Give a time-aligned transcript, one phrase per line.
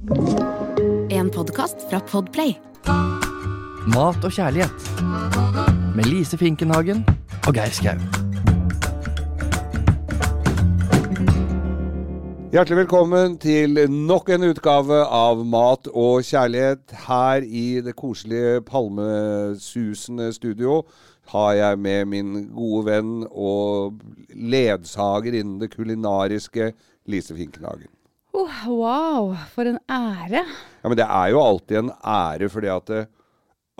[0.00, 2.54] En podkast fra Podplay.
[3.92, 4.86] Mat og kjærlighet.
[5.92, 7.02] Med Lise Finkenhagen
[7.44, 8.00] og Geir Skau.
[12.48, 16.96] Hjertelig velkommen til nok en utgave av Mat og kjærlighet.
[17.04, 20.80] Her i det koselige palmesusende studio
[21.36, 24.00] har jeg med min gode venn og
[24.32, 26.72] ledsager innen det kulinariske
[27.04, 27.99] Lise Finkenhagen.
[28.32, 30.44] Oh, wow, for en ære.
[30.82, 33.06] Ja, Men det er jo alltid en ære, fordi at det,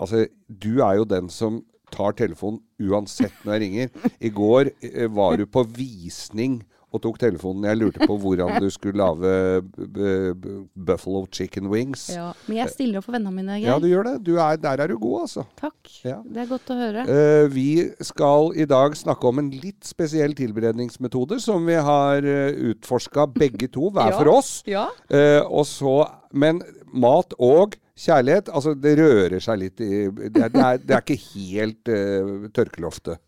[0.01, 1.61] Altså, du er jo den som
[1.93, 3.89] tar telefonen uansett når jeg ringer.
[4.19, 7.63] I går eh, var du på visning og tok telefonen.
[7.69, 12.09] Jeg lurte på hvordan du skulle lage b- buffalo chicken wings.
[12.11, 13.69] Ja, men jeg stiller opp for vennene mine, Geir.
[13.71, 14.15] Ja, du gjør det.
[14.27, 15.45] Du er, der er du god, altså.
[15.61, 15.77] Takk.
[16.03, 16.17] Ja.
[16.25, 17.05] Det er godt å høre.
[17.07, 17.67] Uh, vi
[18.03, 23.71] skal i dag snakke om en litt spesiell tilberedningsmetode som vi har uh, utforska begge
[23.71, 24.17] to, hver Ja.
[24.19, 24.51] for oss.
[24.67, 24.87] Ja.
[25.11, 25.95] Uh, og så,
[26.35, 26.59] men
[26.91, 31.03] mat og kjærlighet, altså det rører seg litt i Det, er- det, er, det er
[31.05, 33.19] ikke helt uh, tørkeloftet,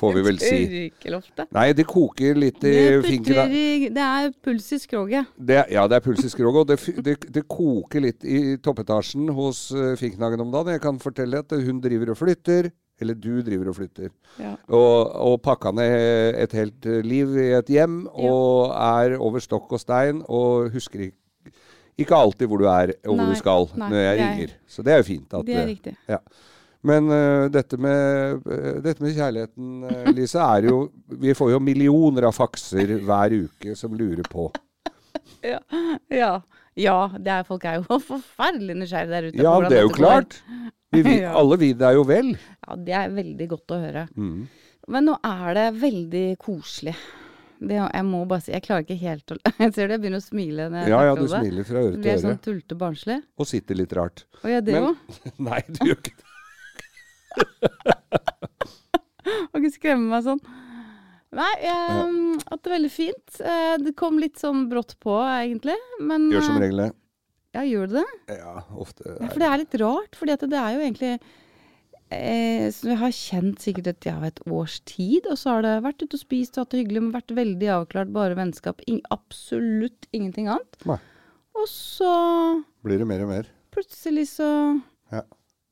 [0.00, 0.60] får vi vel si.
[1.56, 5.30] Nei, det koker litt i i, det er puls i skroget.
[5.70, 9.66] Ja, det er puls i skroget, og det, det, det koker litt i toppetasjen hos
[9.76, 10.74] uh, Finknagen om dagen.
[10.76, 12.70] Jeg kan fortelle at hun driver og flytter.
[13.00, 14.10] Eller du driver og flytter.
[14.36, 14.50] Ja.
[14.76, 19.72] Og, og pakka ned et helt eh, liv i et hjem, og er over stokk
[19.72, 21.54] og stein, og husker ikke,
[22.00, 24.52] ikke alltid hvor du er og hvor Nei, du skal nei, når jeg er- ringer.
[24.68, 25.32] Så det er jo fint.
[25.32, 25.96] At, Det er eh, riktig.
[26.12, 26.20] Ja.
[26.86, 30.78] Men uh, dette, med, uh, dette med kjærligheten, uh, Lise, er jo
[31.20, 34.48] Vi får jo millioner av fakser hver uke som lurer på.
[35.44, 35.60] Ja.
[36.12, 36.32] ja.
[36.78, 39.44] ja det er, folk er jo forferdelig nysgjerrige der ute.
[39.44, 40.40] Ja, det er jo klart.
[40.90, 42.34] Vi, vi, alle alle det er jo vel.
[42.66, 44.06] Ja, det er veldig godt å høre.
[44.16, 44.46] Mm.
[44.90, 46.96] Men nå er det veldig koselig.
[47.60, 50.22] Det, jeg må bare si, jeg klarer ikke helt å Jeg ser det, jeg begynner
[50.22, 52.02] å smile når jeg Ja, ja, du smiler fra øre til øre.
[52.06, 53.20] blir sånn tulte barnslig.
[53.36, 54.24] Og sitter litt rart.
[54.40, 55.20] Og ja, det òg.
[55.50, 56.29] Nei, du gjør ikke det.
[59.50, 60.40] Må ikke skremme meg sånn.
[61.36, 63.36] Nei, jeg hatt det veldig fint.
[63.44, 65.76] Eh, Det kom litt sånn brått på, egentlig.
[66.02, 66.88] Men Gjør som eh, regel det.
[67.54, 68.38] Ja, gjør det det?
[68.40, 69.04] Ja, ofte.
[69.18, 71.12] Ja, for det er litt rart, For det er jo egentlig
[72.10, 75.76] eh, som jeg har kjent sikkert et, ja, et års tid, og så har det
[75.86, 78.82] vært ute og spist og hatt det hyggelig, men vært veldig avklart, bare vennskap.
[78.90, 80.78] In absolutt ingenting annet.
[80.90, 80.98] Nei.
[81.58, 82.10] Og så
[82.86, 83.48] Blir det mer og mer.
[83.74, 84.46] plutselig så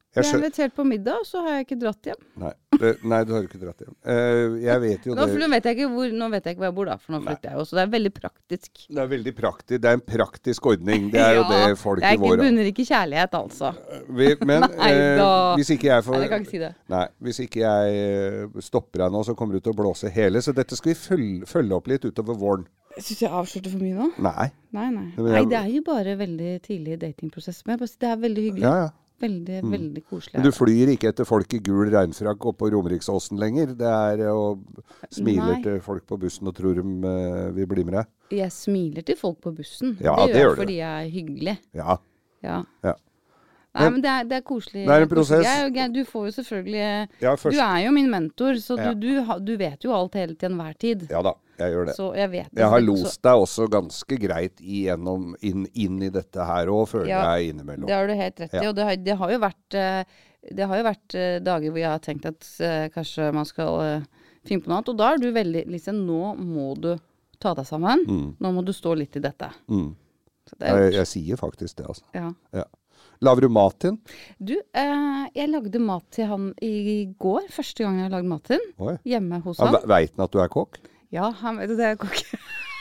[0.09, 0.23] Ja.
[0.23, 0.47] ble Jeg skjønner.
[0.49, 2.21] invitert på middag, og så har jeg ikke dratt hjem.
[2.41, 3.95] Nei, det, nei, du har ikke dratt hjem.
[4.09, 5.37] Uh, jeg vet jo Nå, det.
[5.43, 7.21] nå vet jeg ikke hvor, nå vet jeg ikke hvor jeg bor, da, for nå
[7.27, 7.65] flytter jeg jo.
[7.69, 8.71] Så det er veldig praktisk.
[8.89, 9.83] Det er veldig praktisk.
[9.85, 11.11] Det er en praktisk ordning.
[11.13, 13.73] Det er jo det folk det er i ikke, vår bunner ikke kjærlighet, altså.
[14.09, 15.11] vi, Men Nei da.
[15.21, 15.33] da.
[15.61, 16.73] hvis ikke jeg får Nei, jeg kan ikke si det.
[16.95, 20.43] Nei, hvis ikke jeg eh, stopper deg nå, så kommer du til å blåse hele.
[20.45, 22.65] Så dette skal vi følge, følge opp litt utover våren.
[22.99, 24.09] Syns jeg avslørte for mye nå?
[24.25, 24.49] Nei.
[24.75, 25.11] Nei, nei.
[25.21, 27.61] Nei, det er jo bare veldig tidlig datingprosess.
[27.69, 28.65] Men det er veldig hyggelig.
[28.65, 28.89] Ja, ja.
[29.19, 30.37] Veldig, veldig koselig.
[30.37, 33.73] Men du flyr ikke etter folk i gul regnfrakk oppå Romeriksåsen lenger?
[33.79, 34.55] Det er eh, å
[35.11, 35.63] smiler Nei.
[35.65, 38.13] til folk på bussen og tror de uh, vil bli med deg?
[38.39, 39.97] Jeg smiler til folk på bussen.
[40.05, 41.57] Ja, det, det gjør gjør jeg fordi jeg er hyggelig.
[41.81, 41.99] Ja.
[42.47, 42.63] Ja.
[42.87, 42.95] Ja.
[43.79, 44.85] Nei, Men- det er, det er koselig.
[44.87, 45.45] Det er en prosess.
[45.47, 48.93] Jeg, du får jo selvfølgelig Ja, Du er jo min mentor, så Ja.
[48.93, 51.07] du, du, du vet jo alt hele til enhver tid.
[51.11, 51.95] Ja da, jeg gjør det.
[51.97, 52.61] Så jeg vet det.
[52.63, 57.13] Jeg har lost deg også ganske greit igjennom, inn, inn i dette her òg, føler
[57.13, 57.87] Ja, jeg innimellom.
[57.87, 58.63] Det har du helt rett i.
[58.63, 58.69] Ja.
[58.69, 60.05] Og det har, det har jo vært, eh,
[60.55, 63.81] det har jo vært eh, dager hvor jeg har tenkt at uh, kanskje man skal
[63.81, 64.93] uh, finne på noe annet.
[64.93, 66.93] Og da er du veldig liksom Nå må du
[67.39, 68.05] ta deg sammen.
[68.39, 69.51] Nå må du stå litt i dette.
[69.71, 69.95] Mm.
[70.49, 72.05] Så det Jeg, jeg sier faktisk det, altså.
[72.17, 72.31] Ja.
[72.57, 72.65] Ja.
[73.25, 73.99] Lager du mat til den?
[74.39, 77.49] Du, eh, jeg lagde mat til han i går.
[77.51, 78.99] Første gang jeg lagde mat til han.
[79.09, 79.73] Hjemme hos han.
[79.73, 79.81] han.
[79.81, 80.79] ve- Veit han at du er kokk?
[81.15, 81.79] Ja, han vet at.
[81.83, 82.23] Jeg er kokk.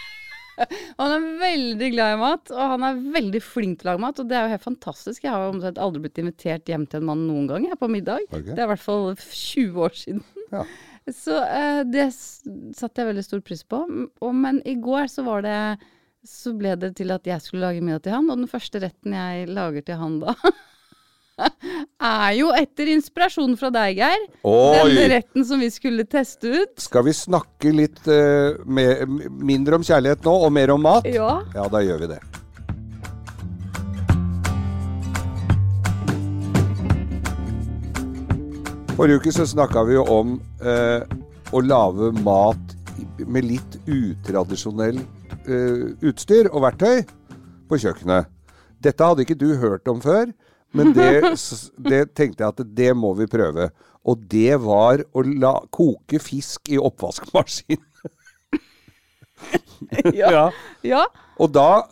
[1.00, 4.22] han er veldig glad i mat, og han er veldig flink til å lage mat.
[4.22, 5.24] Og det er jo helt fantastisk.
[5.26, 8.26] Jeg har omtrent aldri blitt invitert hjem til en mann noen gang jeg, på middag.
[8.30, 8.52] Okay.
[8.54, 10.24] Det er i hvert fall 20 år siden.
[10.54, 10.64] Ja.
[11.08, 12.10] Så eh, det
[12.76, 13.78] satte jeg veldig stor pris på.
[14.20, 15.60] Og, men i går så var det
[16.28, 19.14] Så ble det til at jeg skulle lage middag til han, og den første retten
[19.16, 20.34] jeg lager til han da
[21.38, 24.24] er jo etter inspirasjon fra deg, Geir.
[24.42, 26.74] Den retten som vi skulle teste ut.
[26.82, 31.08] Skal vi snakke litt uh, mer, mindre om kjærlighet nå, og mer om mat?
[31.08, 31.38] Ja.
[31.56, 32.20] Ja, da gjør vi det.
[38.98, 41.04] Forrige uke så snakka vi jo om eh,
[41.54, 42.74] å lage mat
[43.30, 44.98] med litt utradisjonell
[45.48, 47.06] utstyr og verktøy
[47.70, 48.28] på kjøkkenet.
[48.84, 50.32] Dette hadde ikke du hørt om før,
[50.76, 51.24] men det,
[51.92, 53.70] det tenkte jeg at det må vi prøve.
[54.08, 57.84] Og det var å la, koke fisk i oppvaskmaskin.
[60.18, 60.48] Ja.
[60.82, 61.04] ja.
[61.40, 61.84] Og da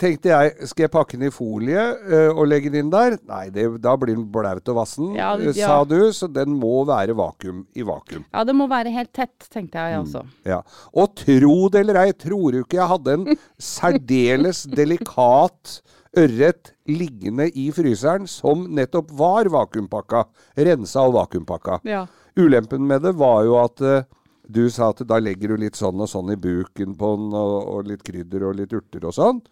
[0.00, 3.18] tenkte jeg, skal jeg pakke den i folie eh, og legge den inn der?
[3.28, 5.66] Nei, det, da blir den blaut og vassen, Ja, eh, ja.
[5.68, 5.98] sa du.
[6.16, 8.24] Så den må være vakuum i vakuum.
[8.32, 10.06] Ja, det må være helt tett, tenkte jeg Mm.
[10.06, 10.24] også.
[10.48, 10.62] Ja.
[10.94, 15.80] Og tro det eller ei, tror du ikke jeg hadde en særdeles delikat
[16.16, 20.24] ørret liggende i fryseren som nettopp var vakuumpakka.
[20.56, 21.80] Rensa og vakuumpakka.
[21.84, 22.04] Ja.
[22.38, 24.06] Ulempen med det var jo at eh,
[24.48, 27.54] du sa at da legger du litt sånn og sånn i buken på den, og,
[27.74, 29.44] og litt krydder og litt urter og sånn.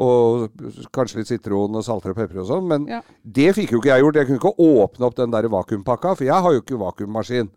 [0.00, 0.46] Og
[0.96, 2.68] kanskje litt sitron og salter og pepper og sånn.
[2.70, 3.00] Men Ja.
[3.22, 4.16] det fikk jo ikke jeg gjort.
[4.16, 7.50] Jeg kunne ikke åpne opp den der vakuumpakka, for jeg har jo ikke vakuummaskin.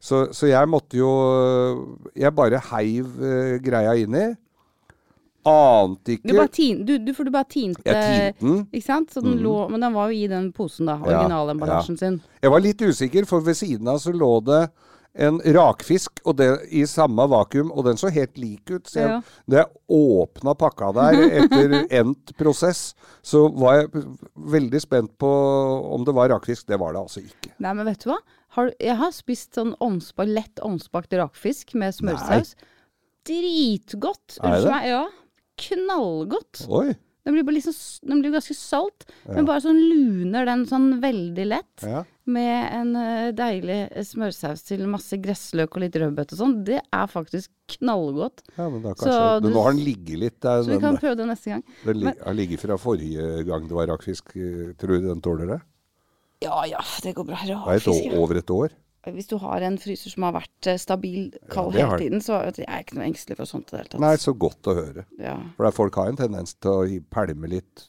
[0.00, 1.10] Så, så jeg måtte jo
[2.16, 4.32] Jeg bare heiv uh, greia inni.
[5.44, 8.60] Ante Du bare ikke tin, du, du, for du bare tinte Jeg tinte den.
[8.70, 9.10] Ikke sant?
[9.10, 11.00] Så den lå, men den var jo i den posen, da.
[11.02, 11.80] Ja, ja.
[11.82, 12.20] sin.
[12.40, 14.62] Jeg var litt usikker, for ved siden av så lå det
[15.14, 18.86] en rakfisk og det, i samme vakuum, og den så helt lik ut.
[18.88, 19.18] Så jeg, Ja.
[19.46, 24.04] da jeg åpna pakka der etter endt prosess, så var jeg
[24.34, 25.28] veldig spent på
[25.92, 26.66] om det var rakfisk.
[26.66, 27.52] Det var det altså ikke.
[27.60, 28.18] Nei, men vet du hva?
[28.56, 32.54] Har, jeg har spist sånn ovnsbakt, lett ovnsbakt rakfisk med smørsaus.
[33.28, 34.38] Dritgodt!
[34.42, 34.88] Unnskyld meg.
[34.90, 35.02] Ja.
[35.62, 36.64] Knallgodt.
[36.72, 36.92] Oi.
[37.24, 37.74] Den blir, bare liksom,
[38.10, 41.84] den blir ganske salt, men bare sånn luner den sånn veldig lett.
[41.86, 42.00] Ja.
[42.26, 43.76] Med en eh, deilig
[44.08, 46.56] smørsaus til masse gressløk og litt rødbet og sånn.
[46.66, 48.42] Det er faktisk knallgodt.
[48.58, 50.62] ja, men da Så kanskje du- Nå har den ligget litt der.
[50.62, 51.62] Så vi Den, kan prøve det neste gang.
[51.84, 54.34] den men- har ligget fra forrige gang det var rakfisk.
[54.36, 55.60] Eh, Tror du den tåler det?
[56.42, 57.36] Ja ja, det går bra.
[57.36, 57.84] Rakfisk.
[57.86, 58.68] Det er et år, over et år.
[59.10, 62.38] Hvis du har en fryser som har vært eh, stabil kald ja, hele tiden, så
[62.38, 64.02] jeg er jeg ikke noe engstelig for sånt i det hele tatt.
[64.04, 65.06] Nei, så godt å høre.
[65.18, 67.88] Ja, For folk har en tendens til å pælme litt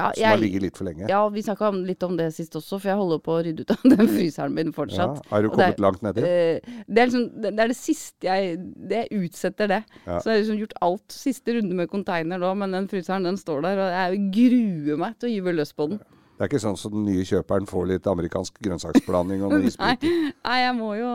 [0.00, 1.08] ja, som har ligget litt for lenge.
[1.10, 3.74] ja vi snakka litt om det sist også, for jeg holder på å rydde ut
[3.74, 5.24] av den fryseren min Ja, fortsatt.
[5.30, 6.24] Har du kommet er, langt nedi?
[6.26, 9.82] Eh, det, er liksom, det det er det siste jeg Det jeg utsetter det.
[10.06, 10.18] Ja.
[10.18, 11.06] Så jeg har liksom gjort alt.
[11.14, 15.18] Siste runde med container nå, men den fryseren den står der, og jeg gruer meg
[15.18, 16.02] til å gyve løs på den.
[16.40, 19.68] Det er ikke sånn som den nye kjøperen får litt amerikansk grønnsaksblanding og noe Nei,
[19.68, 20.14] isbiter.
[20.40, 21.10] nei, jeg må jo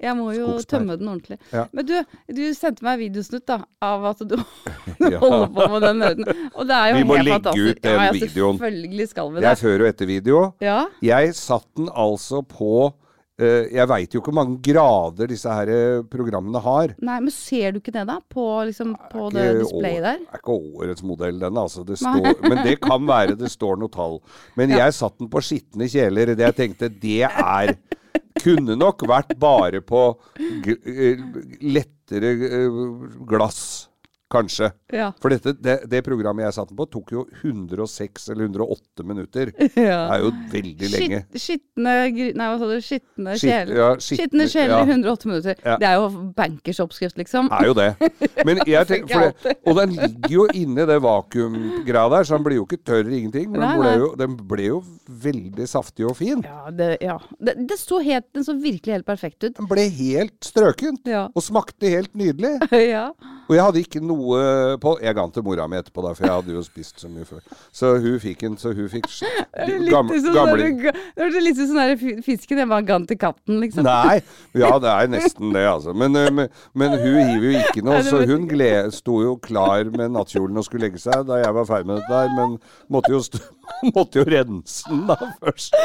[0.00, 1.36] jeg må jo tømme den ordentlig.
[1.52, 1.66] Ja.
[1.76, 1.92] Men du,
[2.32, 5.18] du sendte meg videosnutt da, av at du, du Ja.
[5.24, 6.30] holder på med den møten.
[6.54, 7.68] Og det er jo Vi må legge fantastisk.
[7.68, 8.56] ut den ja, videoen.
[8.60, 9.60] Selvfølgelig skal vi Det er det.
[9.64, 10.40] før- og ettervideo.
[10.64, 12.70] Ja, Jeg satt den altså på
[13.72, 16.94] Jeg veit jo ikke hvor mange grader disse her eh, programmene har.
[17.00, 18.18] Nei, men ser du ikke det, da?
[18.30, 20.20] På, liksom, på Ikke det displayet der?
[20.30, 21.56] er ikke årets modell, den.
[21.62, 21.84] altså.
[21.88, 24.20] Det står, men det kan være det står noe tall.
[24.56, 24.84] Men Ja.
[24.86, 26.34] jeg satt den på skitne kjeler.
[26.36, 27.76] Det jeg tenkte, det er
[28.40, 29.98] Kunne nok vært bare på
[30.40, 31.18] eh,
[31.60, 32.78] lettere eh,
[33.28, 33.89] glass,
[34.30, 34.70] kanskje.
[34.94, 35.10] Ja.
[35.22, 39.52] For dette, det, det programmet jeg satte på, tok jo 106 eller 108 minutter.
[39.80, 41.18] Det er jo veldig lenge.
[41.40, 42.76] Skitne Nei, hva sa du?
[42.84, 43.72] Skitne kjeler.
[43.78, 44.80] ja, skitne- kjeler ja.
[44.84, 45.60] i 108 minutter.
[45.64, 45.76] Ja.
[45.80, 47.48] Det er jo bankers oppskrift, liksom.
[47.54, 47.88] er jo det.
[48.46, 52.46] Men jeg tenk, for det, og den ligger jo inni det vakuumgreia der, så den
[52.46, 53.48] blir jo ikke tørr ingenting.
[53.52, 54.80] Men Nei, den ble, jo, den ble jo
[55.26, 56.44] veldig saftig og fin.
[56.46, 57.16] Ja, det, ja.
[57.40, 59.54] det, det så helt, den så virkelig helt perfekt ut.
[59.58, 61.06] Den ble helt strøkent.
[61.08, 61.26] Ja.
[61.34, 62.56] Og smakte helt nydelig.
[62.94, 63.08] ja.
[63.48, 64.19] Og jeg hadde ikke noe
[64.80, 67.10] på Jeg ga den til mora mi etterpå, da, for jeg hadde jo spist så
[67.10, 67.40] mye før.
[67.74, 69.08] Så hun fikk en så hun fikk
[69.90, 73.60] gamle, sånn det hørtes litt ut som den fisken jeg bare ga den til katten,
[73.62, 73.86] liksom.
[73.86, 74.20] Nei.
[74.58, 75.94] Ja, det er nesten det, altså.
[75.96, 79.90] Men, eh, men, men hun hiver jo ikke noe, så hun gled, sto jo klar
[79.94, 82.56] med nattkjolen og skulle legge seg da jeg var ferdig med dette der, men
[82.92, 83.40] måtte jo, st
[83.96, 85.76] måtte jo rense den da først.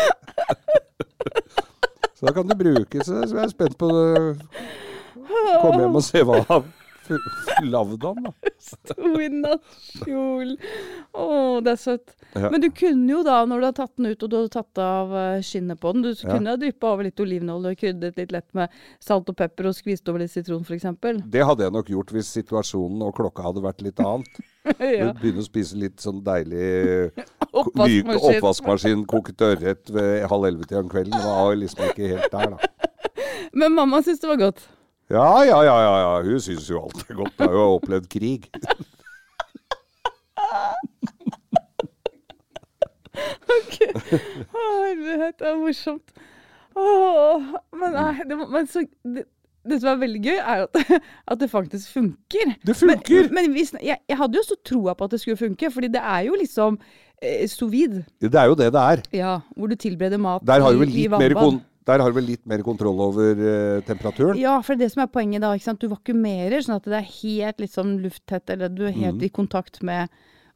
[2.15, 3.05] Så da kan det brukes.
[3.05, 4.36] Så jeg er spent på det.
[5.62, 6.71] Komme hjem og se hva han
[7.09, 8.33] han, da.
[8.65, 10.55] Sto i nattkjol.
[11.15, 11.27] Å,
[11.65, 12.13] det er søtt.
[12.35, 12.50] Ja.
[12.51, 14.81] Men du kunne jo da, når du har tatt den ut og du hadde tatt
[14.83, 16.33] av eh, skinnet på den, du Ja.
[16.33, 19.77] kunne ha dryppa over litt olivenolje og krydret litt lett med salt og pepper og
[19.77, 20.85] skvist over litt sitron, f.eks.
[21.31, 24.41] Det hadde jeg nok gjort hvis situasjonen og klokka hadde vært litt annet.
[24.81, 25.12] ja.
[25.13, 27.12] Begynne å spise litt sånn deilig
[27.55, 28.31] Oppvaskmaskin.
[28.35, 31.15] oppvaskmaskin, kokt ørret ved halv elleve-tida om kvelden.
[31.15, 32.91] Det var liksom ikke helt der, da.
[33.59, 34.65] Men mamma syntes det var godt.
[35.09, 36.13] Ja, ja, ja, ja, ja.
[36.25, 37.33] hun syns jo alt er godt.
[37.38, 38.50] Hun har jo opplevd krig.
[43.57, 43.75] ok.
[44.55, 46.15] herlighet, det er morsomt.
[46.75, 49.24] Åh, men nei, det, men så, det,
[49.69, 50.81] det som er veldig gøy, er at,
[51.31, 52.55] at det faktisk funker.
[52.65, 53.29] Det funker!
[53.29, 55.93] Men, men hvis, jeg, jeg hadde jo så troa på at det skulle funke, fordi
[55.93, 56.79] det er jo liksom
[57.21, 58.03] eh, sous vide.
[58.21, 59.05] Det er jo det det er.
[59.13, 62.11] Ja, hvor du tilbereder mat Der har du i, vel litt mer, kon der har
[62.11, 64.39] du vel litt mer kontroll over eh, temperaturen.
[64.41, 65.51] Ja, for det er det som er poenget da.
[65.53, 65.83] ikke sant?
[65.83, 69.27] Du vakumerer, sånn at det er helt liksom lufttett, eller du er helt mm.
[69.27, 70.13] i kontakt med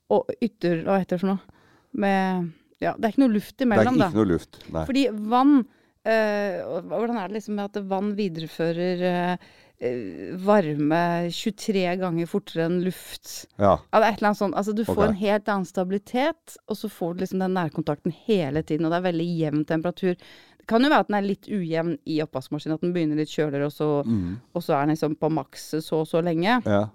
[0.09, 0.81] og ytter...
[0.87, 1.61] Hva heter det for noe?
[2.01, 2.49] Med
[2.81, 4.09] Ja, det er ikke noe luft imellom, da.
[4.09, 4.23] Det er ikke da.
[4.23, 4.59] noe luft.
[4.73, 4.83] Nei.
[4.89, 5.05] Fordi
[5.35, 6.59] vann øh,
[6.89, 9.49] Hvordan er det liksom med at vann viderefører eh,
[10.43, 13.45] varme 23 ganger fortere enn luft.
[13.55, 13.77] Ja.
[13.77, 14.57] Ja, det er et eller annet sånt.
[14.59, 15.11] Altså, du får okay.
[15.11, 18.99] en helt annen stabilitet, og så får du liksom den nærkontakten hele tiden, og det
[18.99, 20.17] er veldig jevn temperatur.
[20.69, 23.65] Kan jo være at den er litt ujevn i oppvaskmaskinen, at den begynner litt kjøligere,
[23.71, 26.61] og så, og så er den liksom på maks så og så lenge.
[26.65, 26.85] ja.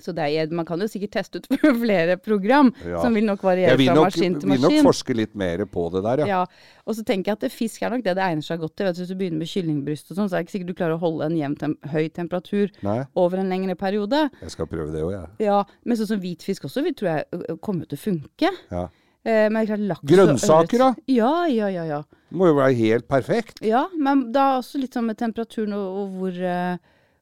[0.00, 1.46] Så er, man kan jo sikkert teste ut
[1.82, 3.00] flere program, Ja.
[3.02, 5.64] som vil nok variere vil nok, fra nok, maskin Jeg vil nok forske litt mer
[5.66, 6.26] på det der, ja.
[6.30, 6.44] Ja,
[6.86, 8.86] og så tenker jeg at fisk er nok det det egner seg godt til.
[8.86, 10.78] Vet du, Hvis du begynner med kyllingbryst og sånn, så er det ikke sikkert du
[10.78, 14.22] klarer å holde en jevn tem høy temperatur Nei, over en lengre periode.
[14.40, 15.28] jeg skal prøve det òg, jeg.
[15.50, 18.54] Ja, Men sånn som hvitfisk også vil, tror jeg kommer til å funke.
[18.70, 18.86] Ja.
[19.26, 20.90] Eh, men klart laks Grønnsaker, da?
[21.10, 22.00] Ja, ja, ja, ja.
[22.32, 23.60] Må jo være helt perfekt.
[23.64, 26.78] Ja, men da også litt sånn med temperaturen og, og hvor, eh,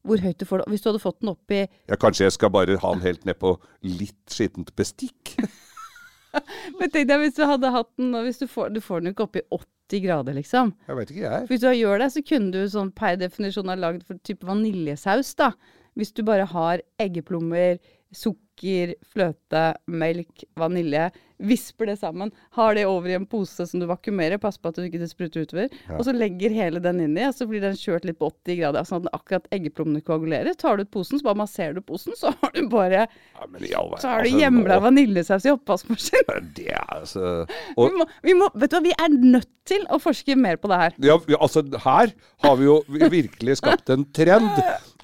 [0.06, 0.68] hvor høyt du får det.
[0.74, 3.26] Hvis du hadde fått den opp i Ja, kanskje jeg skal bare ha den helt
[3.26, 5.34] ned på litt skittent bestikk?
[6.78, 9.16] Men tenk deg hvis du hadde hatt den hvis du får, du får den jo
[9.16, 10.72] ikke opp i 80 grader, liksom.
[10.86, 11.50] Jeg vet ikke, jeg.
[11.50, 15.32] Hvis du gjør det, så kunne du sånn per definisjon ha lagd for type vaniljesaus,
[15.40, 15.54] da.
[15.98, 17.80] Hvis du bare har eggeplommer,
[18.14, 21.08] sukker, fløte, melk, vanilje.
[21.38, 22.32] Visper det sammen.
[22.56, 24.40] Har det over i en pose som du vakuumerer.
[24.42, 25.68] Pass på at du ikke det spruter utover.
[25.94, 28.88] Og så legger hele den inni, og så blir den kjørt litt på 80 grader.
[28.88, 30.56] Sånn at akkurat eggeplommene koagulerer.
[30.58, 33.94] Tar du ut posen, så bare masserer du posen, så har du bare Ja, all
[34.00, 36.50] Så har du altså, hjemla vaniljesaus i oppvaskmaskinen.
[36.58, 37.46] Det er altså
[37.76, 40.70] Vi må, vi må, vet du hva, vi er nødt til å forske mer på
[40.72, 40.94] det her.
[41.04, 44.48] ja, altså, her har vi jo virkelig skapt en trend.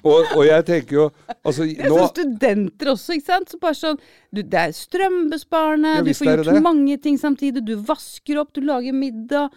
[0.05, 1.05] Og, og jeg tenker jo
[1.41, 3.49] Altså, er nå sånn studenter også, ikke sant.
[3.53, 3.97] Så bare sånn,
[4.29, 6.63] du, det er strømbesparende, Ja, du får er gjort det.
[6.65, 7.63] mange ting samtidig.
[7.65, 9.49] Du vasker opp, du lager middag.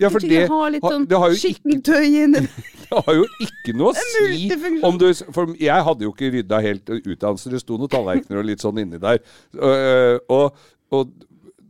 [0.00, 1.82] Ja, for du det har litt sånn det har ikke-
[2.92, 4.48] Det har jo ikke noe å si
[4.84, 7.52] om du For jeg hadde jo ikke rydda helt utdannelse.
[7.52, 9.20] Det sto noen tallerkener og litt sånn inni der.
[9.56, 10.58] Øh, og,
[10.92, 11.12] og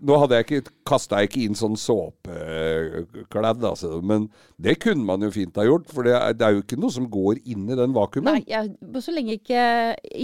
[0.02, 4.00] nå hadde jeg ikke kasta ikke inn sånn såpekledd, altså.
[4.04, 4.24] Men
[4.60, 5.86] det kunne man jo fint ha gjort.
[5.92, 8.26] For det er, det er jo ikke noe som går inn i den vakuumen.
[8.40, 8.72] Nei, jeg,
[9.04, 9.62] så lenge ikke,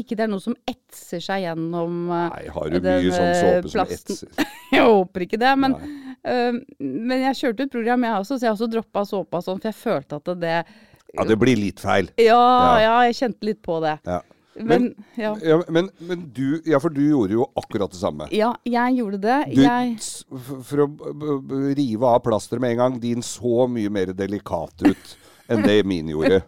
[0.03, 3.33] ikke det er noe som etser seg gjennom eh, Nei, har du den, mye sånn
[3.39, 4.51] såpe såpe som etser?
[4.75, 5.75] Jeg håper ikke det, men,
[6.29, 9.71] øh, men jeg kjørte et program jeg også, så jeg også droppa såpa sånn, for
[9.71, 10.57] jeg følte at det
[11.17, 12.11] Ja, det blir litt feil.
[12.21, 12.75] Ja, Ja.
[12.85, 13.95] ja, jeg kjente litt på det.
[14.05, 14.19] Ja.
[14.61, 15.37] Men, ja.
[15.43, 18.29] Ja, men, men du Ja, for du gjorde jo akkurat det samme.
[18.35, 19.39] ja, jeg gjorde det.
[19.55, 19.99] Du, Jeg
[20.67, 20.89] for å
[21.79, 25.15] rive av plasteret med en gang, din så mye mer delikat ut
[25.49, 26.43] enn det min gjorde.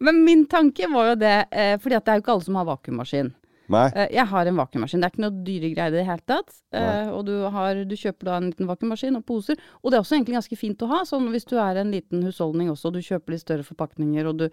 [0.00, 2.58] Men min tanke var jo det, eh, fordi at det er jo ikke alle som
[2.60, 3.32] har vakuummaskin.
[3.72, 3.86] Nei?
[3.96, 5.00] Eh, jeg har en vakuummaskin.
[5.00, 6.52] Det er ikke noe dyre greier i det hele tatt.
[6.74, 7.08] Nei.
[7.14, 9.56] og du, har, du kjøper da en liten vakuummaskin og poser.
[9.82, 11.02] Og det er også egentlig ganske fint å ha.
[11.08, 14.42] Sånn hvis du er en liten husholdning også, og du kjøper litt større forpakninger og
[14.42, 14.48] du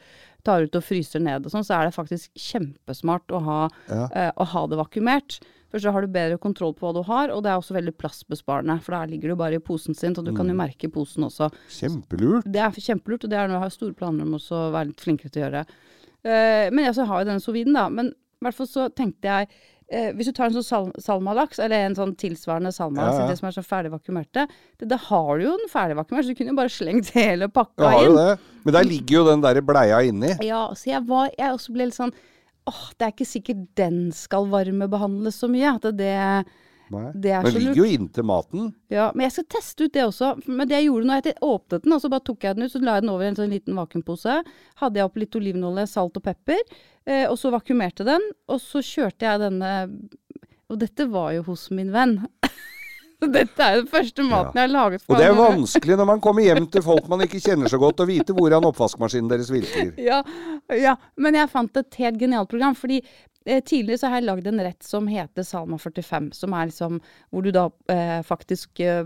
[0.47, 4.07] tar ut og fryser ned og sånn, så er det faktisk kjempesmart å ha, Ja.
[4.13, 5.39] eh, å ha det vakuumert.
[5.71, 7.93] For så har du bedre kontroll på hva du har, og det er også veldig
[7.95, 8.75] plassbesparende.
[8.83, 11.47] For der ligger du bare i posen sin, så du kan jo merke posen også.
[11.71, 12.43] Kjempelurt.
[12.51, 14.87] Det er kjempelurt, og det er noe jeg har store planer om også å være
[14.91, 15.61] litt flinkere til å gjøre.
[16.23, 17.87] Eh, men jeg har jo denne soviden, da.
[17.89, 18.11] Men
[18.41, 19.47] i hvert fall så tenkte jeg
[19.91, 23.29] eh, Hvis du tar en sånn sal salmalaks, eller en sånn tilsvarende salmalaks, Ja, ja.
[23.29, 24.47] det som er så ferdig vakuumerte,
[24.81, 27.49] det, det har du jo den ferdig vakuumert, så du kunne jo bare slengt hele
[27.53, 28.17] pakka har inn.
[28.17, 28.55] det.
[28.65, 30.33] Men der ligger jo den der bleia inni.
[30.47, 32.13] Ja, så jeg var Jeg også ble litt sånn
[32.69, 35.71] Åh, det er ikke sikkert den skal varmebehandles så mye.
[35.79, 36.11] At det, det
[36.99, 37.61] er men lurt.
[37.61, 38.71] ligger jo inntil maten.
[38.91, 40.33] Ja, men jeg skal teste ut det også.
[40.47, 42.73] Men det jeg gjorde nå, jeg åpnet den, og så bare tok jeg den ut,
[42.73, 44.39] så la jeg den over i en sånn liten vakuumpose.
[44.81, 46.61] Hadde jeg oppi litt olivenolje, salt og pepper,
[47.05, 48.27] eh, og så vakuumerte den.
[48.51, 49.71] Og så kjørte jeg denne
[50.71, 52.19] Og dette var jo hos min venn.
[53.21, 56.21] Dette er den første maten jeg har laget for Og det er vanskelig når man
[56.23, 59.91] kommer hjem til folk man ikke kjenner så godt, å vite hvordan oppvaskmaskinen deres virker.
[60.11, 60.23] Ja,
[60.73, 62.73] ja, men jeg fant et helt genialt program.
[62.77, 63.01] fordi
[63.45, 66.31] tidligere så har jeg lagd en rett som heter Salma 45.
[66.37, 66.99] Som er liksom
[67.31, 69.05] hvor du da eh, faktisk eh,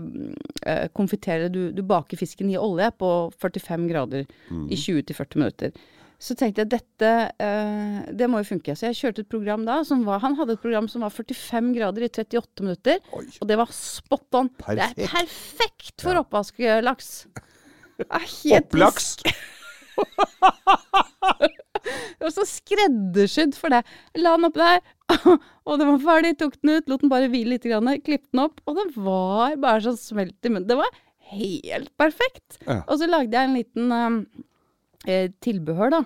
[0.66, 4.26] eh, konfiterer du, du baker fisken i olje på 45 grader
[4.68, 5.76] i 20-40 minutter.
[6.16, 7.08] Så tenkte jeg dette
[7.44, 8.76] eh, Det må jo funke.
[8.76, 11.74] Så jeg kjørte et program da som var Han hadde et program som var 45
[11.76, 13.02] grader i 38 minutter.
[13.16, 13.26] Oi.
[13.40, 14.52] Og det var spot on.
[14.64, 17.12] Det er perfekt for oppvasklaks.
[17.96, 19.16] Det er Opplaks!
[22.18, 23.82] det var så skreddersydd for det.
[24.18, 24.82] La den oppi der,
[25.68, 26.36] og den var ferdig.
[26.40, 29.84] Tok den ut, lot den bare hvile litt, klippet den opp, og den var bare
[29.88, 30.68] sånn smelt i munnen.
[30.68, 30.90] Det var
[31.32, 32.60] helt perfekt.
[32.66, 32.82] Ja.
[32.84, 34.18] Og så lagde jeg en liten um,
[35.06, 36.02] eh, tilbehør, da.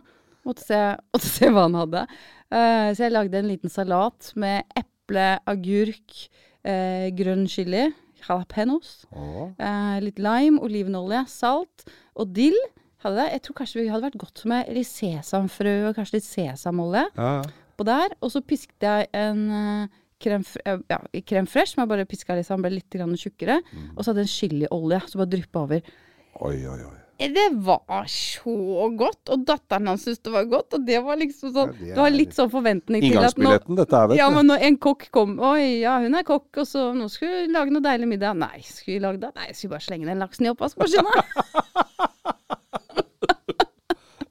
[0.49, 0.83] Måtte se,
[1.15, 2.05] måtte se hva han hadde.
[2.51, 6.23] Uh, så jeg lagde en liten salat med eple, agurk,
[6.67, 7.89] eh, grønn chili,
[8.21, 9.05] jalapeños.
[9.13, 9.51] oh.
[9.59, 12.59] Eh, litt lime, olivenolje, salt og dill.
[13.00, 13.30] Hadde det.
[13.33, 17.33] Jeg tror kanskje det hadde vært godt med litt sesamfrø og kanskje litt sesamolje ja.
[17.80, 18.14] på der.
[18.21, 22.37] Og så pisket jeg en uh, krem, eh, ja, krem fresh, som jeg bare piska
[22.37, 23.61] litt, så den ble litt tjukkere.
[23.97, 25.95] Og så hadde jeg en chiliolje, som bare dryppa over.
[26.40, 26.97] Oi, oi, oi.
[27.21, 30.76] Det var så godt, og datteren hans syntes det var godt.
[30.78, 33.99] Og det var liksom sånn Ja, Du har litt sånn forventning til at nå dette
[33.99, 36.87] er, vet Ja, men når en kokk kom Oi, ja, hun er kokk, og så
[36.97, 38.40] nå skulle vi lage noe deilig middag.
[38.40, 39.35] Nei, skulle vi lage det?
[39.37, 41.12] Nei, skulle bare slenge den laksen i oppvaskmaskina.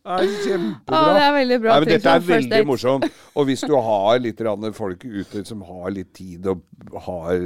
[0.10, 1.74] Nei, Å, det er veldig bra.
[1.76, 3.06] Nei, men dette er veldig morsomt.
[3.38, 4.42] Og hvis du har litt
[4.78, 6.64] folk ute som har litt tid og
[7.06, 7.44] har,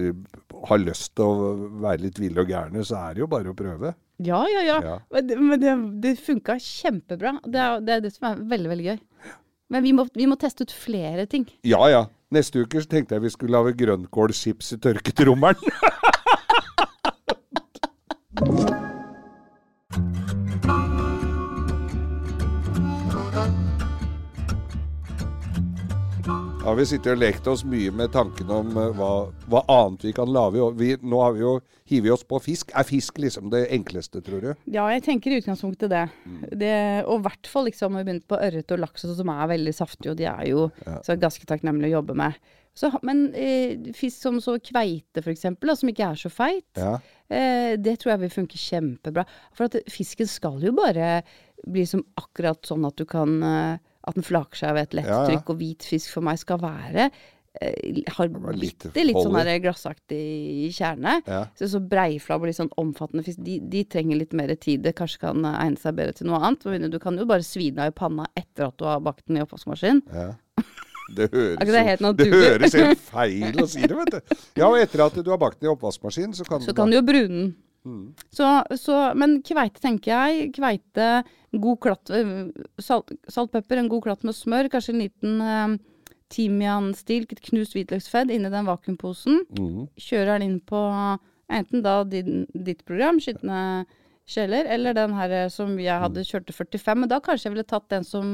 [0.69, 1.53] har lyst til å
[1.83, 3.93] være litt ville og gærne, så er det jo bare å prøve.
[4.23, 4.77] Ja, ja, ja.
[4.85, 4.95] Ja.
[5.11, 7.35] Men det, men det, det funka kjempebra.
[7.43, 8.99] Det er, det er det som er veldig, veldig gøy.
[9.73, 11.47] Men vi må, vi må teste ut flere ting.
[11.67, 12.05] Ja ja.
[12.33, 15.19] Neste uke så tenkte jeg vi skulle lage grønnkålchips i tørket
[26.63, 26.69] rommeren.
[26.69, 29.09] Ja, Vi sitter og lekt oss mye med tanken om eh, hva,
[29.49, 30.63] hva annet vi kan lage.
[30.79, 32.71] Vi, nå har vi jo hivet oss på fisk.
[32.75, 34.53] Er fisk liksom det enkleste, tror du?
[34.71, 36.05] Ja, jeg tenker i utgangspunktet det.
[36.25, 36.41] Mm.
[36.57, 36.73] det
[37.05, 40.11] og i hvert fall liksom, vi begynte på ørret og laks, som er veldig saftige,
[40.11, 40.67] og de er jo
[41.03, 42.39] så ganske takknemlige å jobbe med.
[42.73, 46.95] Så, men eh, fisk som så kveite, eksempel, som ikke er så feit, Ja.
[47.29, 49.27] eh, det tror jeg vil funke kjempebra.
[49.53, 51.19] For at fisken skal jo bare
[51.69, 55.09] bli som akkurat sånn at du kan eh, At den flaker seg ved et lett
[55.11, 55.53] Ja, trykk.
[55.53, 57.07] Og hvit fisk for meg skal være
[57.61, 61.19] eh, har bitte litt sånn glassaktig kjerne.
[61.29, 61.43] Ja.
[61.59, 64.83] Så, så breiflabb og litt sånn omfattende fisk, de, de trenger litt mer tid.
[64.85, 66.67] Det kanskje kan egne seg bedre til noe annet.
[66.91, 69.39] Du kan jo bare svi den av i panna etter at du har bakt den
[69.39, 70.03] i oppvaskmaskin.
[70.13, 70.31] Ja.
[71.13, 74.35] Det høres, det helt det høres helt feil å si det, vet du.
[74.57, 76.89] Ja, og etter at du har bakt den i oppvaskmaskin, så kan Så du kan
[76.89, 77.53] du jo brune den.
[77.83, 78.13] Mm.
[78.31, 78.49] Så,
[78.79, 80.51] så, men kveite, tenker jeg.
[80.55, 81.07] Kveite,
[81.63, 82.35] god klatt eh,
[82.81, 84.71] salt, salt, pepper, en god klatt med smør.
[84.73, 85.75] Kanskje en liten eh,
[86.33, 89.43] timianstilk, et knust hvitløksfedd inni den vakuumposen.
[89.57, 89.83] Mm.
[89.99, 90.81] Kjører den inn på
[91.53, 93.83] enten da din, ditt program, Skitne
[94.29, 97.01] kjeller, eller den her eh, som jeg hadde kjørt til 45.
[97.03, 98.27] Men da kanskje jeg ville tatt den som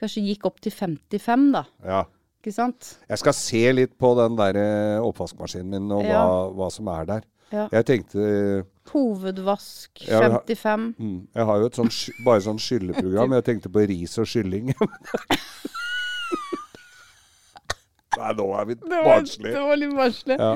[0.00, 1.66] kanskje gikk opp til 55, da.
[1.86, 2.06] Ja.
[2.40, 2.94] Ikke sant?
[3.04, 6.22] Jeg skal se litt på den der eh, oppvaskmaskinen min og hva,
[6.56, 7.26] hva som er der.
[7.52, 7.64] Ja.
[7.72, 10.94] Jeg tenkte Hovedvask men ha- 55.
[10.98, 13.32] mm, Jeg har jo et sånt, bare sånn skylleprogram.
[13.38, 14.70] Jeg tenkte på ris og kylling.
[18.20, 19.52] Nei, nå er vi barnslige.
[19.54, 20.36] det var litt barnslig.
[20.40, 20.48] Ja.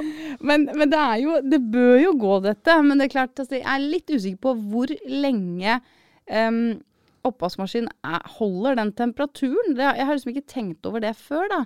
[0.43, 2.75] Men, men det er jo Det bør jo gå, dette.
[2.83, 5.77] Men det er klart, altså, jeg er litt usikker på hvor lenge
[6.35, 6.59] um,
[7.25, 9.77] oppvaskmaskinen er, holder den temperaturen.
[9.79, 11.61] Det, jeg har liksom ikke tenkt over det før, da.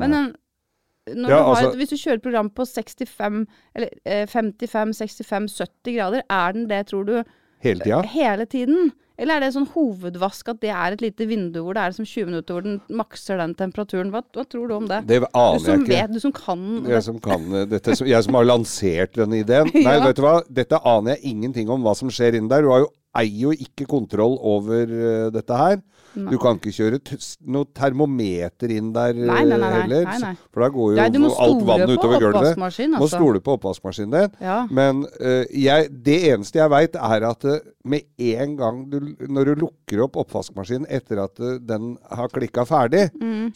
[0.00, 0.32] Men en,
[1.06, 4.96] Ja, du har, altså- et- hvis du kjører et program på 65, eller eh, 55,
[4.96, 7.22] 65, 70 grader, er den det, tror du,
[7.60, 8.02] Hele tida?
[8.08, 8.92] hele tiden?
[9.16, 12.04] Eller er det sånn hovedvask at det er et lite vindu hvor det er som
[12.04, 14.10] 20 minutter hvor den makser den temperaturen?
[14.10, 15.06] Hva, hva tror du om det?
[15.06, 15.88] Det aner jeg ikke.
[15.92, 19.70] vet, du som kan Jeg som kan eh, dette, jeg som har lansert denne ideen.
[19.74, 20.04] Nei, Ja.
[20.08, 20.42] vet du hva?
[20.50, 22.62] Dette aner jeg ingenting om hva som skjer inni der.
[22.66, 25.82] Du har jo, eier jo ikke kontroll over uh, dette her.
[26.14, 27.00] Du kan ikke kjøre
[27.50, 29.80] noe termometer inn der eh, Nei, nei, nei, nei.
[29.80, 30.04] heller.
[30.06, 30.34] Nei, nei.
[30.54, 32.36] For da går jo Nei, du må alt vannet utover gulvet.
[32.38, 33.18] oppvaskmaskin, Må altså.
[33.18, 34.36] stole på oppvaskmaskinen din.
[34.46, 34.58] Ja.
[34.70, 38.96] Men uh, jeg, det eneste jeg veit, er at eh, med en gang du
[39.28, 43.06] Når du lukker opp oppvaskmaskinen etter at eh, den har klikka ferdig,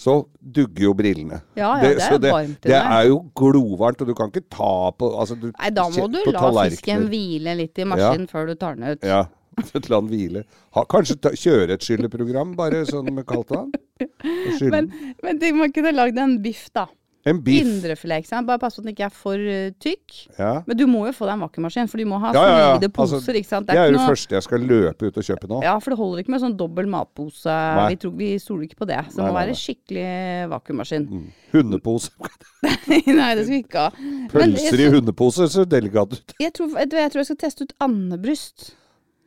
[0.01, 1.41] så dugger jo brillene.
[1.41, 1.57] Mm.
[1.61, 4.45] Ja, ja, det er det, varmt det i er jo glovarmt, og du kan ikke
[4.53, 8.53] ta på altså, du, Nei, da må du la fisken hvile litt i maskinen før
[8.53, 9.07] du tar den ut.
[9.07, 9.25] Ja.
[9.91, 10.45] La den hvile.
[10.77, 13.73] Ha, kanskje ta, kjøre et skylleprogram, bare sånn med kaldt vann?
[14.75, 16.85] Men, men tenk, man kunne lagd en biff, da.
[17.27, 17.67] En biff.
[17.67, 18.47] Indrefilet, ikke sant.
[18.47, 20.15] Bare pass på at den ikke er for eh, tykk.
[20.39, 20.53] Ja.
[20.69, 22.89] Men du må jo få deg en vakuummaskin, for du må ha Ja, ja, solide
[22.95, 23.67] poser, Altså, ikke sant.
[23.69, 25.59] Det er jo ikke det noe- første jeg skal løpe ut og kjøpe nå.
[25.67, 27.45] Ja, for det holder ikke med sånn dobbel matpose.
[27.81, 27.89] Nei.
[27.91, 29.01] Vi, tror, vi stoler ikke på det.
[29.11, 30.07] Så det Nei, må nei, være skikkelig
[30.55, 31.09] vakuummaskin.
[31.11, 31.29] Mm.
[31.53, 32.11] Hundepose.
[32.89, 34.09] Nei, det skal vi ikke ha.
[34.33, 36.35] Pølser i hundepose ser delikat ut.
[36.41, 38.71] jeg, tror, jeg tror jeg skal teste ut andebryst.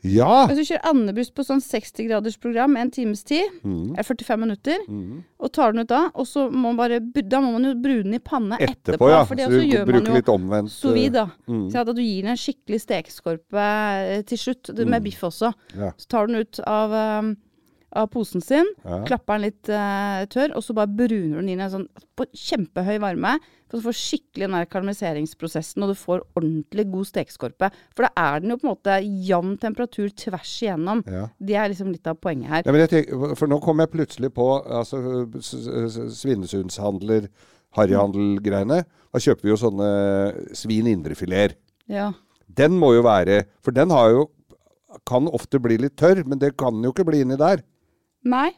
[0.04, 0.48] Ja!
[0.50, 3.94] Hvis du kjører andebuss på sånn 60 graders program en times tid, Mm.
[4.00, 4.78] er 45 minutter,
[5.40, 8.04] og tar den ut da, og så må man bare, da må man jo brune
[8.10, 8.96] den i panne etterpå.
[8.98, 9.24] Etterpå, ja.
[9.26, 11.28] For det Så du gjør man jo litt omvendt sous vide, da.
[11.48, 11.70] mm.
[11.72, 15.54] Så at du gir den en skikkelig stekeskorpe eh, til slutt, med biff også.
[15.76, 15.80] Mm.
[15.86, 15.92] Ja.
[15.98, 16.92] Så tar du den ut av,
[17.24, 17.36] um,
[17.92, 19.02] av posen sin, Ja.
[19.06, 21.88] klapper den litt uh, tørr, og så bare bruner du den inn i en sånn
[22.16, 23.38] på kjempehøy varme.
[23.72, 27.70] For å få skikkelig den der karamelliseringsprosessen, og du får ordentlig god stekeskorpe.
[27.96, 31.04] For da er den jo på en måte jevn temperatur tvers igjennom.
[31.08, 31.30] Ja.
[31.40, 32.68] Det er liksom litt av poenget her.
[32.68, 35.00] Ja, tenker, for nå kom jeg plutselig på altså,
[36.12, 37.30] Svinesundshandler,
[37.80, 38.82] harryhandel-greiene.
[38.84, 39.90] Da kjøper vi jo sånne
[40.58, 41.56] svin indrefileter.
[41.92, 42.12] Ja.
[42.52, 44.30] Den må jo være For den har jo
[45.08, 47.62] kan ofte bli litt tørr, men det kan jo ikke bli inni der.
[48.24, 48.52] Nei.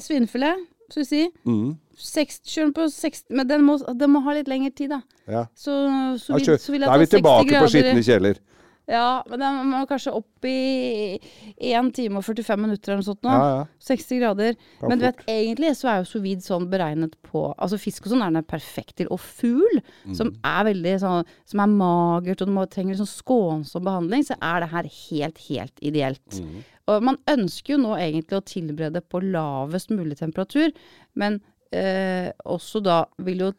[0.00, 1.28] Svinefilet, si.
[1.46, 1.76] Mm.
[1.96, 5.02] Seks- Kjør den på 60 Men den må, den må ha litt lengre tid, da.
[5.30, 5.44] Ja.
[5.54, 5.70] Så,
[6.18, 8.40] så, vil, så vil jeg da er vi ta 60 tilbake på skitne kjeler.
[8.84, 11.14] Ja, men den må kanskje opp i
[11.56, 13.32] 1 time og 45 minutter eller noe sånt nå.
[13.32, 13.62] Ja, ja.
[13.86, 14.58] 60 grader.
[14.82, 18.04] Kan Men du vet, egentlig så er jo sous vide sånn beregnet på Altså fisk
[18.04, 19.08] og sånn er den perfekt til.
[19.14, 19.80] Og fugl,
[20.12, 20.36] som Mm.
[20.44, 24.60] er veldig sånn Som er magert og du må, trenger sånn skånsom behandling, så er
[24.60, 26.40] det her helt, helt ideelt.
[26.42, 26.64] Mm.
[26.90, 30.74] Og man ønsker jo nå egentlig å tilberede på lavest mulig temperatur,
[31.16, 31.38] men
[31.72, 33.52] eh, også da vil jo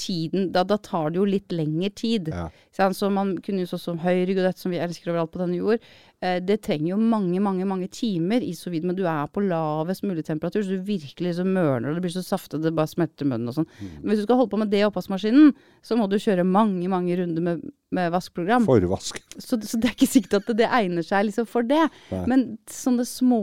[0.00, 2.30] tiden da, da tar det jo litt lengre tid.
[2.32, 2.48] Ja.
[2.92, 5.82] Så man kunne jo sånn som og som vi elsker overalt på denne jord,
[6.20, 9.44] eh, det trenger jo mange, mange mange timer i sous vide, men du er på
[9.44, 12.90] lavest mulig temperatur, så du virkelig liksom mørner, og det blir så saftet, det bare
[12.90, 13.68] smelter munnen og sånn.
[13.80, 13.96] Mm.
[14.02, 15.52] Men hvis du skal holde på med det i oppvaskmaskinen,
[15.84, 18.66] så må du kjøre mange, mange runder med, med vaskeprogram.
[18.68, 19.20] Forvask.
[19.36, 21.84] Så, så det er ikke sikkert at det egner seg liksom for det.
[22.12, 22.24] Nei.
[22.30, 23.42] Men sånne små,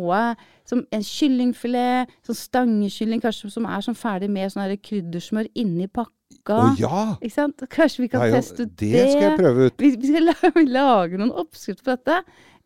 [0.70, 6.12] som en kyllingfilet, sånn stangekylling kanskje som er sånn ferdig med sånn kryddersmør inni pakka.
[6.54, 7.04] Å ja!
[7.20, 7.66] Ikke sant?
[7.72, 9.04] Kanskje vi kan er teste ut det det.
[9.12, 9.76] skal jeg prøve ut.
[9.84, 12.20] Vi, vi skal la- lage noen oppskrifter på dette.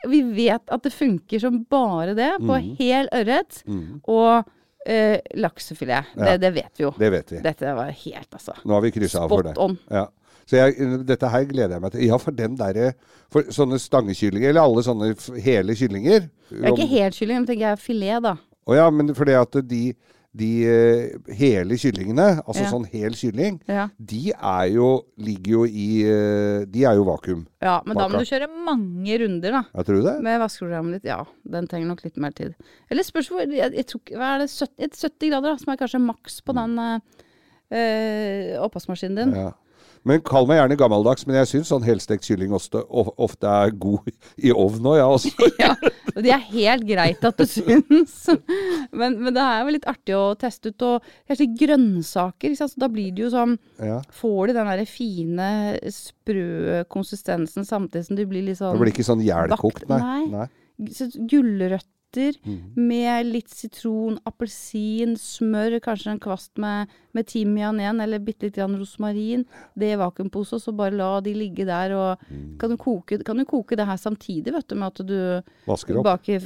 [0.08, 2.70] Vi vet at det funker som bare det på mm.
[2.80, 4.46] hel ørret Mm, og
[4.86, 6.14] eh, laksefilet.
[6.16, 6.24] Ja.
[6.24, 6.94] Det, det vet vi jo.
[6.98, 7.42] det vet vi.
[7.44, 8.56] Dette var helt, altså.
[8.64, 9.56] Nå har vi kryssa av for det.
[9.58, 9.78] Spot on.
[9.90, 10.08] Ja.
[10.48, 12.04] Så jeg, dette her gleder jeg meg til.
[12.08, 12.94] Ja, for den derre
[13.34, 15.10] For sånne stangekyllinger, eller alle sånne
[15.44, 18.38] hele kyllinger Det er ikke helt kylling, men tenker jeg filet, da.
[18.68, 19.82] Å ja, men fordi at de,
[20.38, 22.70] de eh, hele kyllingene, altså Ja.
[22.72, 23.88] sånn hel kylling, Ja.
[24.00, 27.46] de er jo Ligger jo i eh, De er jo vakuum.
[27.62, 29.64] ja, men da må du kjøre mange runder, da.
[29.76, 30.16] Jeg tror det?
[30.24, 31.24] Med vaskeprogrammet ditt, ja.
[31.50, 32.54] Den trenger nok litt mer tid.
[32.92, 34.50] Eller spørs hvor jeg, jeg tror, Hva er det?
[34.54, 37.00] 70, 70 grader, da, som er kanskje maks på den eh,
[37.72, 39.34] eh, oppvaskmaskinen din.
[39.36, 39.52] Ja.
[40.08, 44.12] Men kall meg gjerne gammeldags, men jeg syns sånn helstekt kylling ofte, ofte er god
[44.48, 45.50] i ovn òg, jeg også.
[45.64, 45.74] Ja,
[46.14, 48.16] og det er helt greit at du syns.
[48.96, 50.86] Men, men det er jo litt artig å teste ut.
[50.88, 52.54] Og kanskje grønnsaker.
[52.54, 52.74] Ikke sant?
[52.74, 54.00] Så da blir det jo sånn Ja.
[54.16, 55.50] Får du den der fine,
[55.94, 60.02] sprø konsistensen samtidig som du blir litt sånn Det blir ikke sånn jævlkokt, nei.
[60.02, 60.24] Nei.
[60.34, 60.90] nei.
[60.96, 61.10] så
[62.08, 62.74] Gulrøtter mm.
[62.76, 68.58] med litt sitron, appelsin, smør, kanskje en kvast med, med timian igjen, eller bitte litt
[68.58, 69.46] rosmarin.
[69.78, 71.94] Det i vakuumpose, og så bare la de ligge der.
[71.96, 72.58] Og Mm.
[72.60, 75.98] kan du koke, kan du koke det her samtidig, vet du, med at du Vasker
[75.98, 76.04] opp.
[76.04, 76.40] baker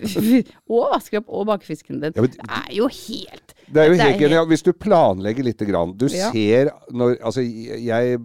[0.69, 2.13] Og vasker opp og baker fisken din.
[2.15, 4.47] Ja, men- det er jo helt Det er jo er helt genialt.
[4.49, 6.31] Hvis du planlegger lite grann Du Ja.
[6.31, 8.19] ser når Altså, jeg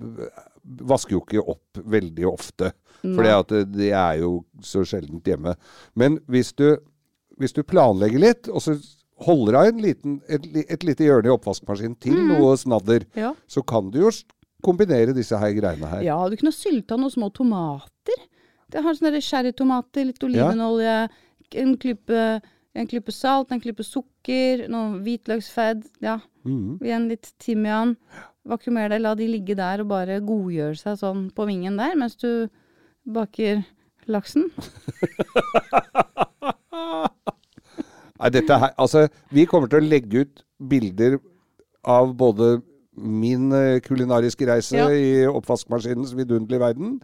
[0.64, 2.72] vasker jo ikke opp veldig ofte.
[3.03, 5.55] For det, det er jo så sjeldent hjemme.
[5.94, 6.77] Men hvis du,
[7.38, 8.77] hvis du planlegger litt, og så
[9.27, 12.29] holder av en liten, et, et lite hjørne i oppvaskmaskinen til Mm.
[12.35, 13.35] noe snadder, Ja.
[13.49, 14.11] så kan du jo
[14.62, 16.03] kombinere disse her greiene her.
[16.03, 18.18] Ja, du kunne sylta noen små tomater.
[18.68, 21.09] Det har sånne sherrytomater, litt olivenolje,
[21.55, 22.40] en klype,
[22.75, 25.85] en klype salt, en klype sukker, noe hvitløksfedd.
[26.03, 26.79] Ja, Mm.
[26.83, 27.96] igjen litt timian.
[28.46, 32.16] Vakuumer det, la de ligge der og bare godgjøre seg sånn på vingen der, mens
[32.16, 32.49] du
[33.07, 33.64] baker
[34.09, 34.51] laksen.
[38.20, 41.18] Nei, dette her Altså, vi kommer til å legge ut bilder
[41.87, 42.57] av både
[42.96, 44.88] min eh, kulinariske reise Ja.
[44.88, 46.94] i oppvaskmaskinens vidunderlige verden,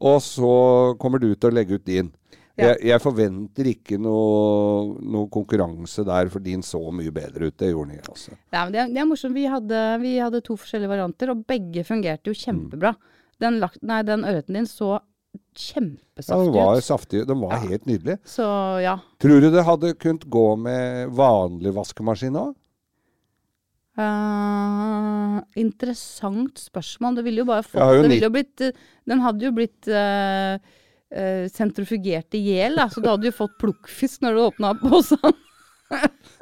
[0.00, 2.12] og så kommer du til å legge ut din.
[2.56, 2.70] Ja.
[2.70, 7.56] Jeg, jeg forventer ikke noe, noe konkurranse der, for din så mye bedre ut.
[7.58, 8.36] Det gjorde den ikke, altså.
[8.52, 9.34] Nei, det, er, det er morsomt.
[9.34, 12.94] Vi hadde, vi hadde to forskjellige varianter, og begge fungerte jo kjempebra.
[13.40, 14.98] Den, lagt, nei, den ørreten din så
[15.30, 16.84] Ja, den kjempesaftig var ut.
[16.84, 17.26] saftig.
[17.28, 17.58] Den var Ja.
[17.68, 18.18] helt nydelig.
[18.24, 18.42] Så
[18.82, 18.98] ja.
[19.20, 22.54] Tror du det hadde kunnet gå med vanlig vaskemaskin òg?
[24.00, 27.16] Uh, interessant spørsmål.
[27.18, 28.72] Det ville jo bare fått jo jo blitt, eh,
[29.06, 30.56] Den hadde jo blitt uh,
[31.12, 35.18] uh, sentrifugert i hjel, så da hadde du fått plukkfisk når du åpna posen.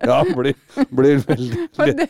[0.04, 0.54] Ja, blir,
[0.92, 2.08] blir veldig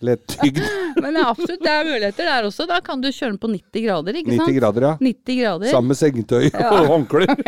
[0.00, 0.58] Det- tygd.
[1.02, 2.66] men det er absolutt, det er muligheter der også.
[2.70, 4.56] Da kan du kjøre den på 90 grader, ikke 90 sant?
[4.56, 4.92] grader, ja.
[5.00, 5.72] 90 grader.
[5.74, 7.34] Sammen med sengetøy og håndklær.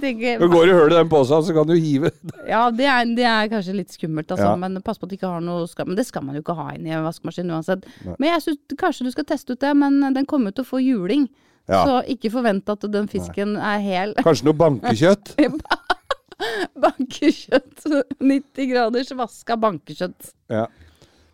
[0.00, 2.10] Tenker, Men går du hullet i den posen, så kan du hive.
[2.48, 4.56] ja, det er, det er kanskje litt skummelt, altså, Ja.
[4.56, 5.90] men pass på at du ikke har noe skam.
[5.90, 7.84] Men det skal man jo ikke ha inn i en vaskemaskin uansett.
[8.06, 8.14] Nei.
[8.18, 10.70] Men jeg syns kanskje du skal teste ut det, men den kommer jo til å
[10.70, 11.26] få juling.
[11.70, 11.82] Ja.
[11.86, 14.14] Så ikke forvent at den fisken er hel.
[14.22, 15.34] Kanskje noe bankekjøtt.
[16.84, 17.84] Bankekjøtt.
[18.20, 20.32] 90 graders vaska bankekjøtt.
[20.52, 20.66] Ja.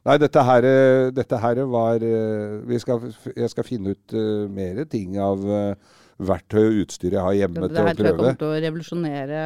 [0.07, 4.45] Nei, dette her, eh, dette her var eh, vi skal, Jeg skal finne ut uh,
[4.47, 8.07] mer ting av uh, verktøy og utstyr jeg har hjemme Det til her å tror
[8.07, 8.21] jeg prøve.
[8.23, 9.42] kommer til å revolusjonere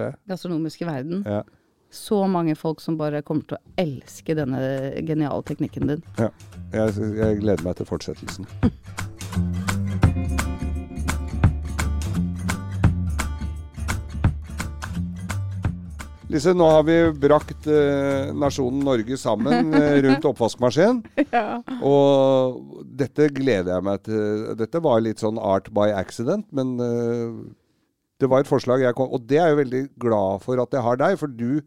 [0.00, 0.08] det.
[0.32, 1.22] gastronomiske verden.
[1.28, 1.42] Ja.
[1.92, 4.64] Så mange folk som bare kommer til å elske denne
[5.08, 6.02] geniale teknikken din.
[6.18, 6.32] Ja.
[6.72, 8.48] Jeg, jeg gleder meg til fortsettelsen.
[16.28, 21.00] Lise, nå har vi brakt eh, nasjonen Norge sammen eh, rundt oppvaskmaskinen.
[21.32, 21.60] Ja.
[21.80, 24.42] Og dette gleder jeg meg til.
[24.60, 27.38] Dette var litt sånn art by accident, men eh,
[28.20, 30.84] det var et forslag jeg kom Og det er jeg veldig glad for at jeg
[30.84, 31.62] har deg, for du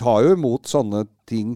[0.00, 1.54] tar jo imot sånne ting.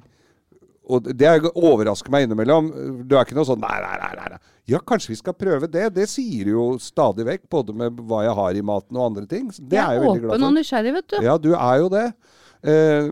[0.89, 2.69] Og det er- overrasker meg innimellom.
[3.09, 4.39] Du er ikke noe sånn nei, nei, nei, nei.
[4.71, 5.93] Ja, kanskje vi skal prøve det.
[5.95, 9.49] Det sier jo stadig vekk, både med hva jeg har i maten og andre ting.
[9.51, 10.37] Det Jeg er er jeg veldig glad for.
[10.37, 11.17] åpen og nysgjerrig, vet du.
[11.23, 12.15] Ja, du er jo det.
[12.67, 13.11] Eh,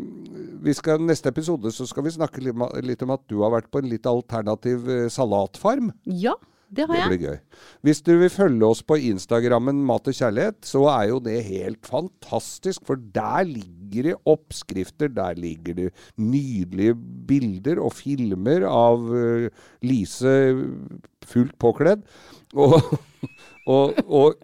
[0.64, 2.40] vi skal, neste episode så skal vi snakke
[2.82, 5.92] litt, om at du har vært på en litt alternativ eh, salatfarm.
[6.06, 6.34] Ja,
[6.72, 7.04] det har jeg.
[7.10, 7.38] Det blir gøy.
[7.84, 11.82] Hvis du vil følge oss på Instagrammen Mat og kjærlighet, så er jo det helt
[11.86, 12.82] fantastisk.
[12.84, 16.94] For der ligger det oppskrifter, der ligger det nydelige
[17.28, 19.48] bilder og filmer av eh,
[19.86, 20.34] Lise
[21.28, 22.04] fullt påkledd.
[22.54, 22.74] Og,
[23.74, 24.34] og, og,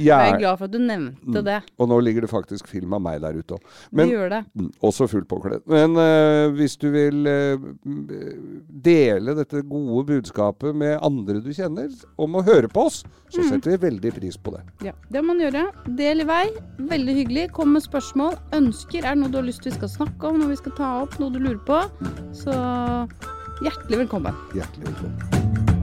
[0.00, 1.58] Jeg er glad for at du nevnte det.
[1.78, 3.68] og nå ligger det faktisk film av meg der ute òg.
[3.94, 5.62] Mm, Også fullt påkledd.
[5.70, 7.70] Men uh, hvis du vil uh,
[8.88, 13.76] dele dette gode budskapet med andre du kjenner, om å høre på oss, så setter
[13.76, 14.64] vi veldig pris på det.
[14.90, 15.68] Ja, det må man gjøre.
[16.00, 16.44] Del i vei.
[16.90, 17.48] Veldig hyggelig.
[17.54, 18.38] Kom med spørsmål.
[18.56, 19.04] Ønsker.
[19.04, 20.94] Er det noe du har lyst til vi skal snakke om, noe vi skal ta
[21.04, 21.78] opp, noe du lurer på?
[22.34, 22.56] Så
[23.62, 24.34] hjertelig velkommen.
[24.56, 25.69] Hjertelig velkommen.